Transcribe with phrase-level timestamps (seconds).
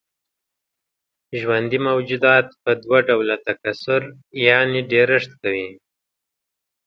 [1.39, 4.01] ژوندي موجودات په دوه ډوله تکثر
[4.47, 5.69] يعنې ډېرښت کوي.